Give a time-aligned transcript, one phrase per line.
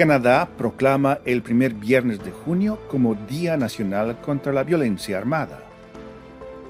[0.00, 5.62] Canadá proclama el primer viernes de junio como Día Nacional contra la Violencia Armada.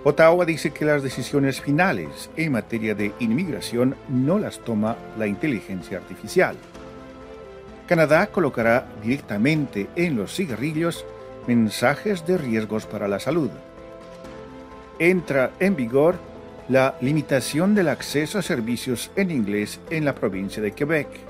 [0.02, 5.98] Ottawa dice que las decisiones finales en materia de inmigración no las toma la inteligencia
[5.98, 6.56] artificial.
[7.86, 11.04] Canadá colocará directamente en los cigarrillos
[11.46, 13.50] mensajes de riesgos para la salud.
[14.98, 16.16] Entra en vigor
[16.68, 21.29] la limitación del acceso a servicios en inglés en la provincia de Quebec.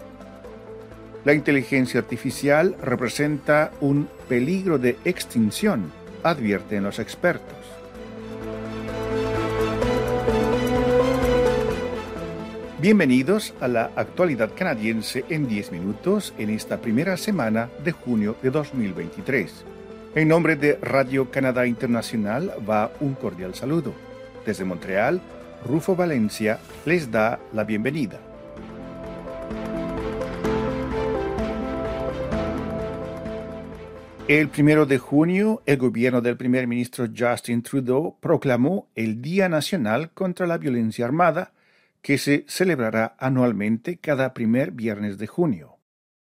[1.23, 7.59] La inteligencia artificial representa un peligro de extinción, advierten los expertos.
[12.81, 18.51] Bienvenidos a la actualidad canadiense en 10 minutos en esta primera semana de junio de
[18.51, 19.53] 2023.
[20.15, 23.93] En nombre de Radio Canadá Internacional va un cordial saludo.
[24.47, 25.21] Desde Montreal,
[25.67, 28.30] Rufo Valencia les da la bienvenida.
[34.31, 40.13] El primero de junio, el gobierno del primer ministro Justin Trudeau proclamó el Día Nacional
[40.13, 41.53] contra la Violencia Armada,
[42.01, 45.79] que se celebrará anualmente cada primer viernes de junio.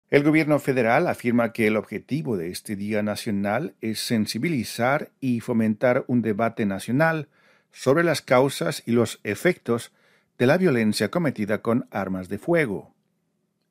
[0.10, 6.04] El gobierno federal afirma que el objetivo de este Día Nacional es sensibilizar y fomentar
[6.08, 7.28] un debate nacional
[7.72, 9.92] sobre las causas y los efectos
[10.40, 12.96] de la violencia cometida con armas de fuego.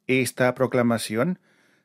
[0.06, 1.41] Esta proclamación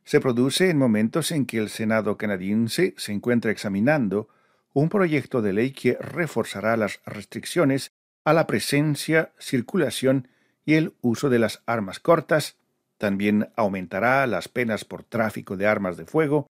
[0.08, 4.30] se produce en momentos en que el Senado canadiense se encuentra examinando
[4.72, 7.92] un proyecto de ley que reforzará las restricciones
[8.24, 10.30] a la presencia, circulación
[10.64, 12.56] y el uso de las armas cortas,
[12.98, 16.48] también aumentará las penas por tráfico de armas de fuego,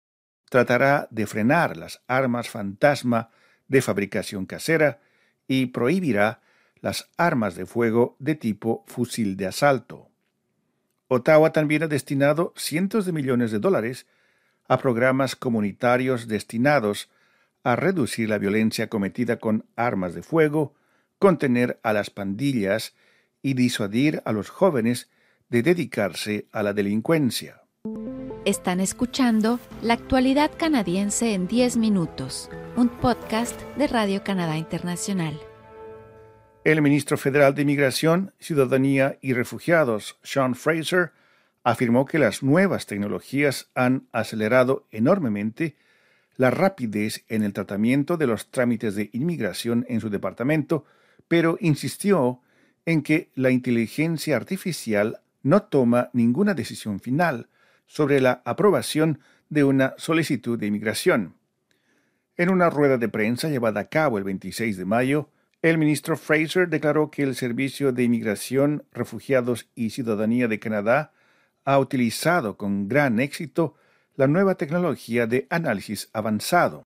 [0.51, 3.31] tratará de frenar las armas fantasma
[3.69, 4.99] de fabricación casera
[5.47, 6.41] y prohibirá
[6.81, 10.11] las armas de fuego de tipo fusil de asalto.
[11.15, 14.07] Ottawa también ha destinado cientos de millones de dólares
[14.69, 17.11] a programas comunitarios destinados
[17.63, 20.75] a reducir la violencia cometida con armas de fuego,
[21.19, 22.95] contener a las pandillas
[23.43, 25.09] y disuadir a los jóvenes
[25.49, 27.63] de dedicarse a la delincuencia.
[28.45, 35.41] Están escuchando La actualidad canadiense en 10 minutos, un podcast de Radio Canadá Internacional.
[36.65, 41.13] El ministro federal de Inmigración, Ciudadanía y Refugiados, Sean Fraser,
[41.63, 45.77] afirmó que las nuevas tecnologías han acelerado enormemente
[46.39, 50.87] la rapidez en el tratamiento de los trámites de inmigración en su departamento,
[51.29, 52.41] pero insistió
[52.87, 57.49] en que la inteligencia artificial no toma ninguna decisión final
[57.87, 59.21] sobre la aprobación
[59.51, 61.35] de una solicitud de inmigración.
[62.39, 65.29] En una rueda de prensa llevada a cabo el 26 de mayo,
[65.65, 71.15] el ministro Fraser declaró que el Servicio de Inmigración, Refugiados y Ciudadanía de Canadá
[71.65, 73.75] ha utilizado con gran éxito
[74.15, 76.85] la nueva tecnología de análisis avanzado.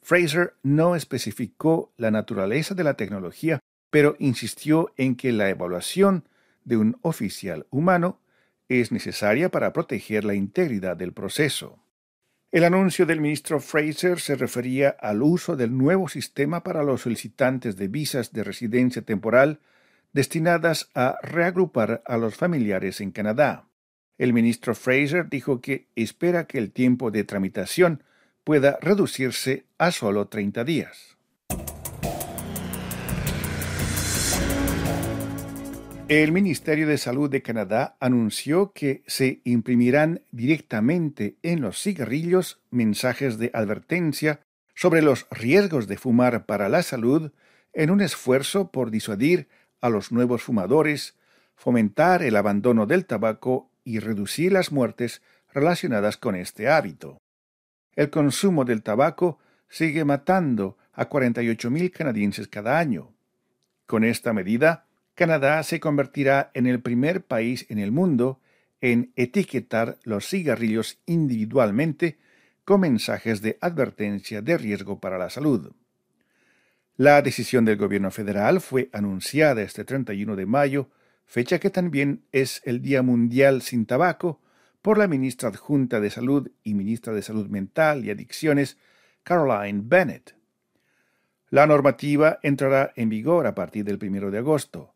[0.00, 3.58] Fraser no especificó la naturaleza de la tecnología,
[3.90, 6.28] pero insistió en que la evaluación
[6.62, 8.20] de un oficial humano
[8.68, 11.83] es necesaria para proteger la integridad del proceso.
[12.54, 17.74] El anuncio del ministro Fraser se refería al uso del nuevo sistema para los solicitantes
[17.74, 19.58] de visas de residencia temporal
[20.12, 23.66] destinadas a reagrupar a los familiares en Canadá.
[24.18, 28.04] El ministro Fraser dijo que espera que el tiempo de tramitación
[28.44, 31.16] pueda reducirse a solo 30 días.
[36.08, 43.38] El Ministerio de Salud de Canadá anunció que se imprimirán directamente en los cigarrillos mensajes
[43.38, 44.40] de advertencia
[44.74, 47.32] sobre los riesgos de fumar para la salud
[47.72, 49.48] en un esfuerzo por disuadir
[49.80, 51.16] a los nuevos fumadores,
[51.56, 55.22] fomentar el abandono del tabaco y reducir las muertes
[55.54, 57.16] relacionadas con este hábito.
[57.96, 59.38] El consumo del tabaco
[59.70, 63.14] sigue matando a 48.000 canadienses cada año.
[63.86, 64.83] Con esta medida,
[65.14, 68.40] Canadá se convertirá en el primer país en el mundo
[68.80, 72.18] en etiquetar los cigarrillos individualmente
[72.64, 75.72] con mensajes de advertencia de riesgo para la salud.
[76.96, 80.90] La decisión del gobierno federal fue anunciada este 31 de mayo,
[81.26, 84.40] fecha que también es el Día Mundial sin Tabaco,
[84.82, 88.76] por la ministra adjunta de Salud y ministra de Salud Mental y Adicciones,
[89.22, 90.36] Caroline Bennett.
[91.48, 94.93] La normativa entrará en vigor a partir del 1 de agosto.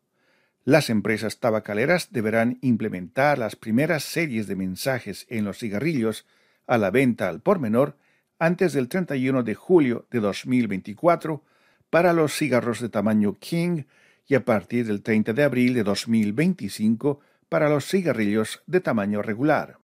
[0.65, 6.25] Las empresas tabacaleras deberán implementar las primeras series de mensajes en los cigarrillos
[6.67, 7.95] a la venta al por menor
[8.39, 11.43] antes del 31 de julio de 2024
[11.89, 13.83] para los cigarros de tamaño King
[14.27, 19.79] y a partir del 30 de abril de 2025 para los cigarrillos de tamaño regular.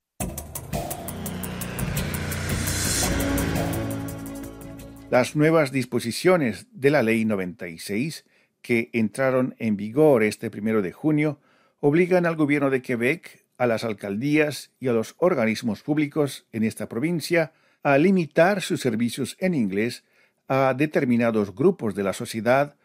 [5.09, 8.25] Las nuevas disposiciones de la Ley 96
[8.63, 11.39] que entraron en vigor este primero de junio,
[11.81, 16.89] obligan al gobierno de Quebec, a las alcaldías y a los organismos públicos en esta
[16.89, 20.03] provincia a limitar sus servicios en inglés
[20.47, 22.75] a determinados grupos de la sociedad,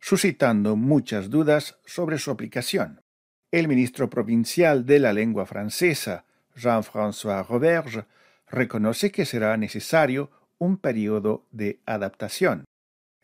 [0.00, 3.02] suscitando muchas dudas sobre su aplicación.
[3.50, 6.24] El ministro provincial de la lengua francesa,
[6.56, 8.04] Jean-François Roberge,
[8.48, 12.64] reconoce que será necesario un periodo de adaptación.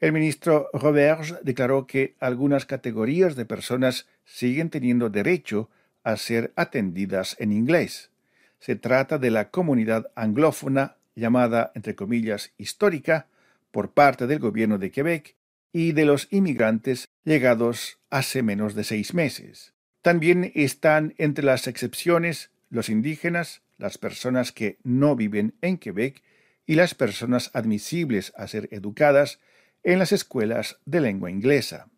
[0.02, 5.70] El ministro Roberge declaró que algunas categorías de personas siguen teniendo derecho
[6.02, 8.10] a ser atendidas en inglés.
[8.58, 13.28] Se trata de la comunidad anglófona llamada, entre comillas, histórica,
[13.70, 15.36] por parte del gobierno de Quebec
[15.72, 19.72] y de los inmigrantes llegados hace menos de seis meses.
[20.02, 26.24] También están entre las excepciones los indígenas, las personas que no viven en Quebec
[26.66, 29.38] y las personas admisibles a ser educadas
[29.84, 31.88] en las escuelas de lengua inglesa.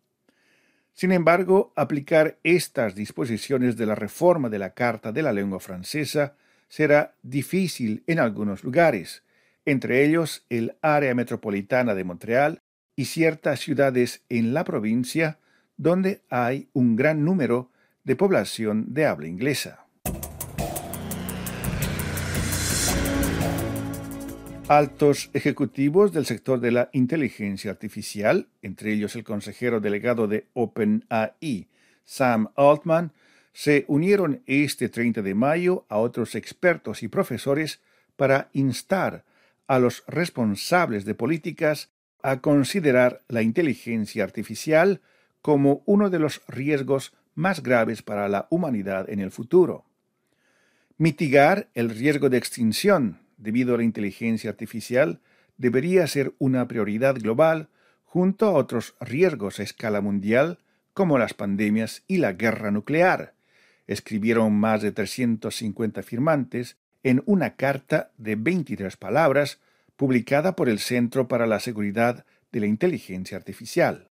[0.93, 6.35] Sin embargo, aplicar estas disposiciones de la reforma de la Carta de la Lengua Francesa
[6.69, 9.23] será difícil en algunos lugares,
[9.65, 12.61] entre ellos el área metropolitana de Montreal
[12.95, 15.39] y ciertas ciudades en la provincia
[15.77, 17.71] donde hay un gran número
[18.03, 19.84] de población de habla inglesa.
[24.67, 31.67] Altos ejecutivos del sector de la inteligencia artificial, entre ellos el consejero delegado de OpenAI,
[32.03, 33.11] Sam Altman,
[33.53, 37.79] se unieron este 30 de mayo a otros expertos y profesores
[38.15, 39.23] para instar
[39.67, 41.91] a los responsables de políticas
[42.23, 44.99] a considerar la inteligencia artificial
[45.43, 49.85] como uno de los riesgos más graves para la humanidad en el futuro.
[50.97, 55.19] Mitigar el riesgo de extinción debido a la inteligencia artificial
[55.57, 57.69] debería ser una prioridad global
[58.03, 60.59] junto a otros riesgos a escala mundial
[60.93, 63.33] como las pandemias y la guerra nuclear,
[63.87, 69.59] escribieron más de 350 firmantes en una carta de 23 palabras
[69.95, 74.09] publicada por el Centro para la Seguridad de la Inteligencia Artificial.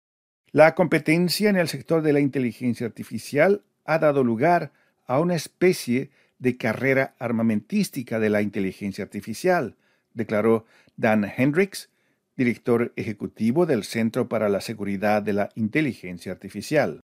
[0.51, 4.71] La competencia en el sector de la inteligencia artificial ha dado lugar
[5.05, 9.75] a una especie de carrera armamentística de la inteligencia artificial,
[10.13, 10.65] declaró
[10.97, 11.89] Dan Hendricks,
[12.35, 17.01] director ejecutivo del Centro para la Seguridad de la Inteligencia Artificial.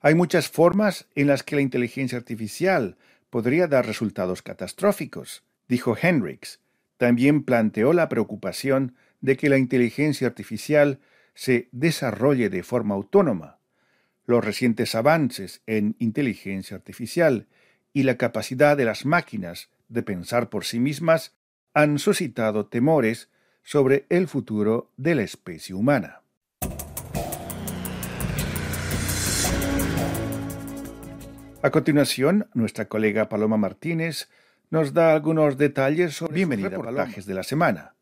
[0.00, 2.96] Hay muchas formas en las que la inteligencia artificial
[3.30, 6.60] podría dar resultados catastróficos, dijo Hendricks.
[6.96, 11.00] También planteó la preocupación de que la inteligencia artificial
[11.34, 13.58] se desarrolle de forma autónoma.
[14.24, 17.46] Los recientes avances en inteligencia artificial
[17.96, 21.34] y la capacidad de las máquinas de pensar por sí mismas
[21.72, 23.30] han suscitado temores
[23.62, 26.20] sobre el futuro de la especie humana.
[31.62, 34.28] A continuación, nuestra colega Paloma Martínez
[34.68, 37.95] nos da algunos detalles sobre los reportajes de la semana.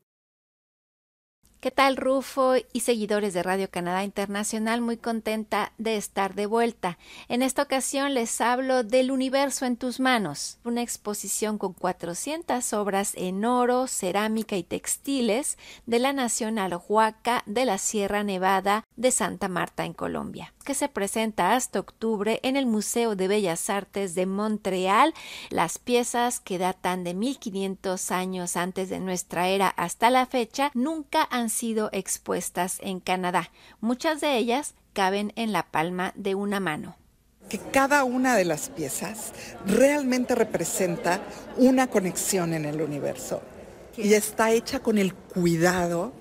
[1.65, 4.83] ¿Qué tal Rufo y seguidores de Radio Canadá Internacional?
[4.83, 6.99] Muy contenta de estar de vuelta.
[7.31, 13.15] En esta ocasión les hablo del Universo en tus manos, una exposición con 400 obras
[13.17, 15.57] en oro, cerámica y textiles
[15.87, 20.89] de la Nación Alohuaca de la Sierra Nevada de Santa Marta en Colombia que se
[20.89, 25.15] presenta hasta octubre en el Museo de Bellas Artes de Montreal.
[25.51, 31.29] Las piezas que datan de 1500 años antes de nuestra era hasta la fecha nunca
[31.31, 33.51] han sido expuestas en Canadá.
[33.81, 36.97] Muchas de ellas caben en la palma de una mano
[37.49, 39.33] que cada una de las piezas
[39.67, 41.21] realmente representa
[41.59, 43.43] una conexión en el universo
[43.97, 46.13] y está hecha con el cuidado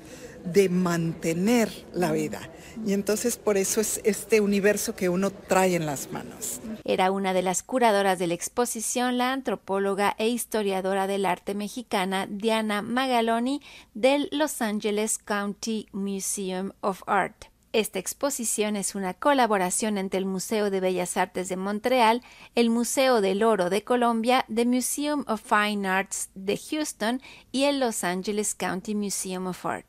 [0.44, 2.50] de mantener la vida.
[2.86, 6.60] Y entonces por eso es este universo que uno trae en las manos.
[6.84, 12.28] Era una de las curadoras de la exposición, la antropóloga e historiadora del arte mexicana
[12.30, 13.62] Diana Magaloni
[13.94, 17.46] del Los Angeles County Museum of Art.
[17.74, 22.22] Esta exposición es una colaboración entre el Museo de Bellas Artes de Montreal,
[22.54, 27.20] el Museo del Oro de Colombia, The Museum of Fine Arts de Houston
[27.52, 29.88] y el Los Angeles County Museum of Art.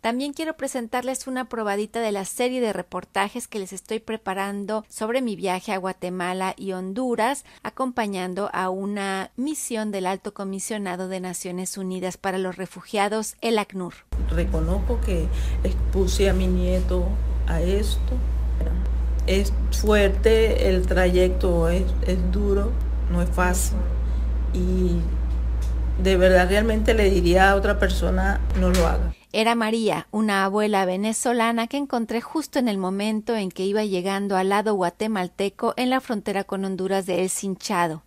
[0.00, 5.22] También quiero presentarles una probadita de la serie de reportajes que les estoy preparando sobre
[5.22, 11.78] mi viaje a Guatemala y Honduras, acompañando a una misión del Alto Comisionado de Naciones
[11.78, 13.94] Unidas para los Refugiados, el ACNUR.
[14.30, 15.26] Reconozco que
[15.62, 17.06] expuse a mi nieto
[17.46, 18.14] a esto.
[19.26, 22.72] Es fuerte, el trayecto es, es duro,
[23.10, 23.78] no es fácil
[24.54, 25.00] y
[26.02, 29.14] de verdad realmente le diría a otra persona no lo haga.
[29.32, 34.36] Era María, una abuela venezolana que encontré justo en el momento en que iba llegando
[34.36, 38.04] al lado guatemalteco en la frontera con Honduras de El Cinchado.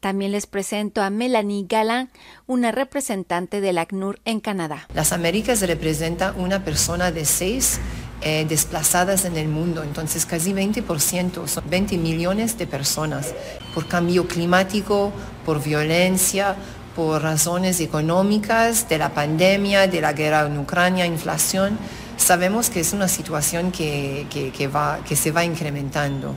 [0.00, 2.10] También les presento a Melanie Galán,
[2.46, 4.86] una representante del ACNUR en Canadá.
[4.94, 7.80] Las Américas representa una persona de seis
[8.22, 13.34] eh, desplazadas en el mundo, entonces casi 20%, son 20 millones de personas,
[13.74, 15.12] por cambio climático,
[15.44, 16.56] por violencia,
[16.96, 21.78] por razones económicas, de la pandemia, de la guerra en Ucrania, inflación,
[22.16, 24.26] sabemos que es una situación que,
[24.74, 26.34] va, que se va incrementando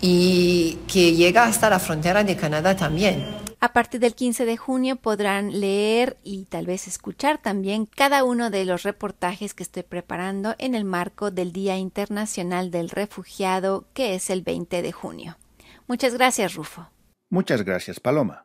[0.00, 3.24] y que llega hasta la frontera de Canadá también.
[3.60, 8.50] A partir del 15 de junio podrán leer y tal vez escuchar también cada uno
[8.50, 14.16] de los reportajes que estoy preparando en el marco del Día Internacional del Refugiado, que
[14.16, 15.38] es el 20 de junio.
[15.86, 16.90] Muchas gracias, Rufo.
[17.30, 18.44] Muchas gracias, Paloma.